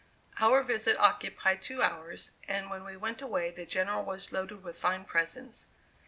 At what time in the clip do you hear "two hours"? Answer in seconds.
1.61-2.31